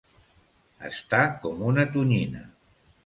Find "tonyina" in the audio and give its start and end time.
1.97-2.43